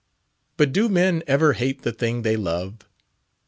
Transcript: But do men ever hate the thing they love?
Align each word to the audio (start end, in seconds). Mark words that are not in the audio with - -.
But 0.57 0.71
do 0.71 0.89
men 0.89 1.21
ever 1.27 1.53
hate 1.53 1.83
the 1.83 1.91
thing 1.93 2.23
they 2.23 2.35
love? 2.35 2.77